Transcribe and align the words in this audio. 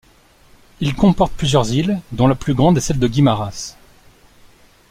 Il 0.79 0.95
comporte 0.95 1.31
plusieurs 1.33 1.71
îles 1.73 2.01
dont 2.11 2.25
la 2.25 2.33
plus 2.33 2.55
grande 2.55 2.75
est 2.75 2.81
celle 2.81 2.97
de 2.97 3.07
Guimaras. 3.07 3.77